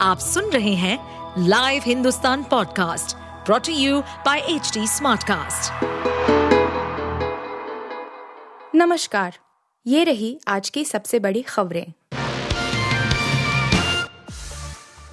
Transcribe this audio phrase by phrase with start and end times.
[0.00, 0.98] आप सुन रहे हैं
[1.38, 3.16] live Hindustan podcast
[3.46, 5.72] brought to you by H Smartcast.
[8.74, 9.38] नमस्कार
[9.86, 11.92] ये रही आज की सबसे बड़ी खबरें।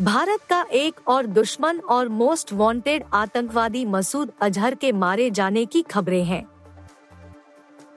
[0.02, 5.81] भारत का एक और दुश्मन और मोस्ट वांटेड आतंकवादी मसूद अजहर के मारे जाने की
[5.81, 6.45] खबरें हैं।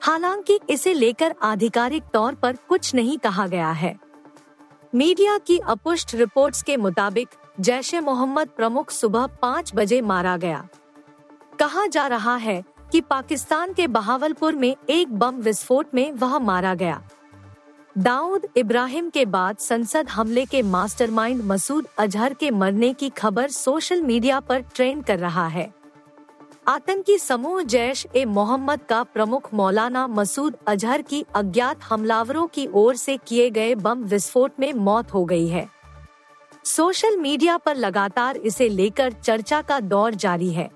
[0.03, 4.06] हालाँकि इसे लेकर आधिकारिक तौर पर कुछ नहीं कहा गया है।
[4.95, 7.29] मीडिया की अपुष्ट रिपोर्ट्स के मुताबिक,
[7.61, 10.69] जैश ए मोहम्मद प्रमुख सुबह पाँच बजे मारा गया।
[11.59, 16.75] कहा जा रहा है कि पाकिस्तान के बहावलपुर में एक बम विस्फोट में वह मारा
[16.75, 17.03] गया।
[17.99, 24.03] दाऊद इब्राहिम के बाद संसद हमले के मास्टरमाइंड मसूद अजहर के मरने की खबर सोशल
[24.03, 25.73] मीडिया पर ट्रेंड कर रहा है।
[26.69, 32.97] आतंकी समूह जैश ए मोहम्मद का प्रमुख मौलाना मसूद अजहर की अज्ञात हमलावरों की ओर
[32.97, 35.67] से किए गए बम विस्फोट में मौत हो गई है।
[36.65, 40.71] सोशल मीडिया पर लगातार इसे लेकर चर्चा का दौर जारी है।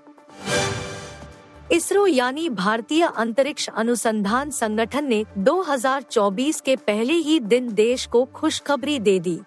[1.71, 8.99] इसरो यानी भारतीय अंतरिक्ष अनुसंधान संगठन ने 2024 के पहले ही दिन देश को खुशखबरी
[8.99, 9.39] दे दी।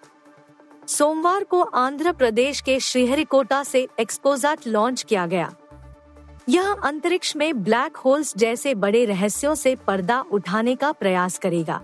[0.88, 5.54] सोमवार को आंध्र प्रदेश के श्रीहरिकोटा से एक्सपोजाट लॉन्च किया गया।
[6.48, 11.82] यह अंतरिक्ष में ब्लैक होल्स जैसे बड़े रहस्यों से पर्दा उठाने का प्रयास करेगा।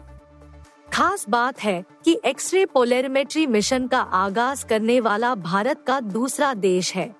[0.92, 6.94] खास बात है कि एक्सरे पोलरिमेट्री मिशन का आगाज़ करने वाला भारत का दूसरा देश
[6.94, 7.16] है।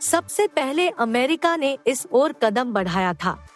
[0.00, 3.46] सबसे पहले अमेरिका ने इस ओर कदम बढ़ाया था।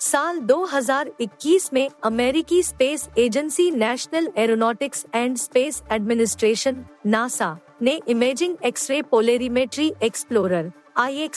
[0.00, 9.02] साल 2021 में अमेरिकी space agency National Aeronautics and Space Administration, NASA ने imaging X ray
[9.02, 11.28] polarimetry explorer I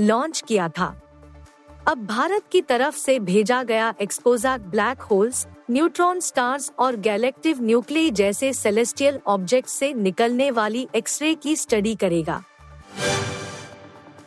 [0.00, 0.98] launch किया था।
[1.88, 8.10] अब भारत की तरफ़ से भेजा गया XPoSat black holes neutron stars और गैलेक्टिव न्यूक्लिय
[8.10, 12.42] जैसे सेलेस्टियल ऑब्जेक्ट से निकलने वाली एक्सरे की स्टडी करेगा।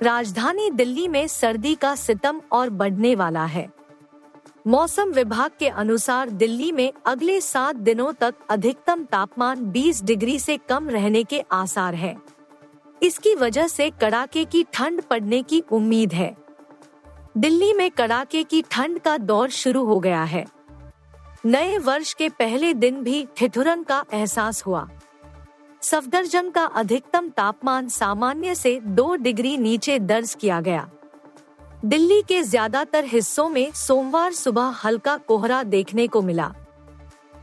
[0.02, 3.69] राजधानी दिल्ली में सर्दी का सितम और बढ़ने वाला है।
[4.68, 10.57] मौसम विभाग के अनुसार दिल्ली में अगले सात दिनों तक अधिकतम तापमान 20 डिग्री से
[10.69, 12.34] कम रहने के आसार है।
[13.01, 16.35] इसकी वजह से कड़ाके की ठंड पड़ने की उम्मीद है।
[17.38, 20.45] दिल्ली में कड़ाके की ठंड का दौर शुरू हो गया है।
[21.45, 24.88] नए वर्ष के पहले दिन भी ठिठुरन का एहसास हुआ।
[25.81, 30.89] सफदरजंग का अधिकतम तापमान सामान्य से दो डिग्री नीचे दर्ज किया गया।
[31.85, 36.53] दिल्ली के ज़्यादातर हिस्सों में सोमवार सुबह हल्का कोहरा देखने को मिला।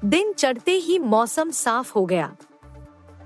[0.04, 2.34] दिन चढ़ते ही मौसम साफ़ हो गया।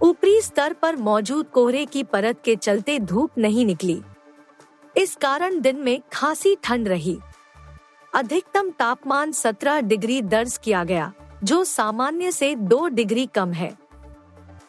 [0.02, 4.00] ऊपरी स्तर पर मौजूद कोहरे की परत के चलते धूप नहीं निकली।
[4.96, 7.18] इस कारण दिन में खासी ठंड रही।
[8.12, 11.12] अधिकतम तापमान 17 डिग्री दर्ज किया गया,
[11.44, 13.72] जो सामान्य से 2 डिग्री कम है।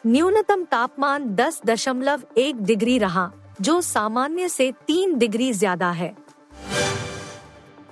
[0.06, 3.30] न्यूनतम तापमान 10.1 डिग्री रहा,
[3.60, 6.14] जो सामान्य से 3 डिग्री ज़्यादा है।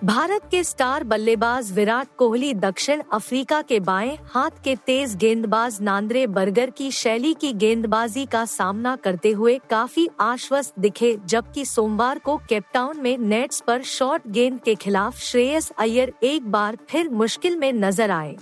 [0.04, 6.26] भारत के स्टार बल्लेबाज विराट कोहली दक्षिण अफ्रीका के बाएँ हाथ के तेज गेंदबाज नांद्रे
[6.26, 12.36] बर्गर की शैली की गेंदबाजी का सामना करते हुए काफ़ी आश्वस्त दिखे, जबकि सोमवार को
[12.48, 17.72] केपटाउन में नेट्स पर शॉर्ट गेंद के खिलाफ श्रेयस अय्यर एक बार फिर मुश्किल में
[17.72, 18.36] नज़र आए।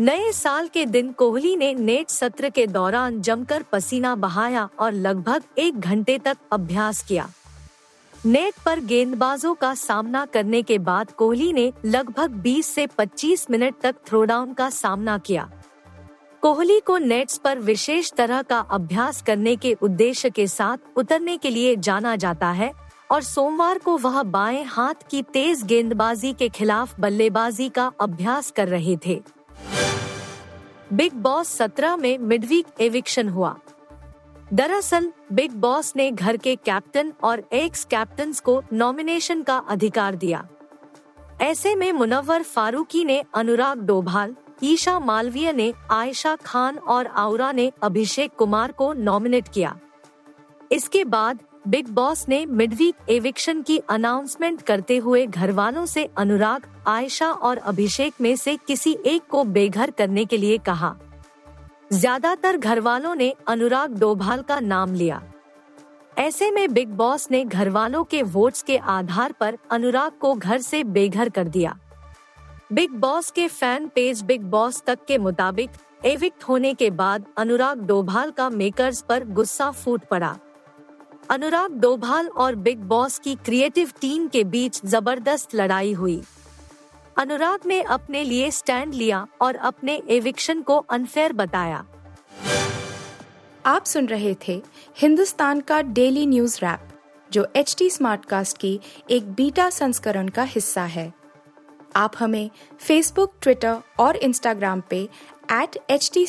[0.00, 5.42] नए साल के दिन कोहली ने नेट सत्र के दौरान जमकर पसीना बहाया और लगभग
[5.58, 7.28] एक घंटे तक अभ्यास किया।
[8.26, 13.74] नेट पर गेंदबाजों का सामना करने के बाद कोहली ने लगभग 20 से 25 मिनट
[13.82, 15.50] तक थ्रोडाउन का सामना किया।
[16.42, 21.50] कोहली को नेट्स पर विशेष तरह का अभ्यास करने के उद्देश्य के साथ उतरने के
[21.50, 22.72] लिए जाना जाता है
[23.10, 28.68] और सोमवार को वह बाएँ हाथ की तेज गेंदबाजी के खिलाफ बल्लेबाजी का अभ्यास कर
[28.68, 29.22] रहे थे।
[30.92, 33.58] बिग बॉस सत्रह में मिडवीक एविक्शन हुआ।
[34.52, 40.48] दरअसल, बिग बॉस ने घर के कैप्टन और एक्स कैप्टन को नॉमिनेशन का अधिकार दिया।
[41.40, 47.72] ऐसे में मुनव्वर फारूकी ने अनुराग डोभाल, ईशा मालवीय ने आयशा खान और आउरा ने
[47.82, 49.78] अभिषेक कुमार को नॉमिनेट किया।
[50.72, 51.38] इसके बाद,
[51.68, 57.56] बिग बॉस ने मिडवीक एविक्शन की अनाउंसमेंट करते हुए घर वालों से अनुराग, आयशा और
[57.56, 60.96] अभिषेक में से किसी एक को बेघर करने के लिए कहा।
[61.92, 65.20] ज़्यादातर घर वालों ने अनुराग डोभाल का नाम लिया।
[66.18, 70.60] ऐसे में बिग बॉस ने घर वालों के वोट्स के आधार पर अनुराग को घर
[70.60, 71.76] से बेघर कर दिया।
[72.72, 75.70] बिग बॉस के फ़ैन पेज बिग बॉस तक के मुताबिक
[76.04, 80.36] एविक्ट होने के बाद अनुराग डोभाल का मेकर्स पर गुस्सा फूट पड़ा।
[81.30, 86.22] अनुराग डोभाल और बिग बॉस की क्रिएटिव टीम के बीच ज़बरदस्त लड़ाई हुई।
[87.18, 91.84] अनुराग ने अपने लिए स्टैंड लिया और अपने एविक्शन को अनफेयर बताया।
[93.66, 94.62] आप सुन रहे थे
[94.98, 96.88] हिंदुस्तान का डेली न्यूज़ रैप
[97.32, 98.80] जो एच टी स्मार्टकास्ट की
[99.10, 101.12] एक बीटा संस्करण का हिस्सा है।
[101.96, 102.50] आप हमें
[102.80, 105.08] फेसबुक ट्विटर और इंस्टाग्राम पे
[105.52, 106.26] एट एच टी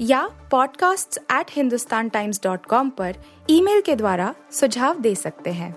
[0.00, 3.14] या podcasts@hindustantimes.com पर
[3.50, 5.76] ईमेल के द्वारा सुझाव दे सकते हैं।